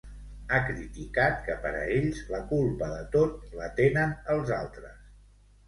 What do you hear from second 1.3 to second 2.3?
que per a ells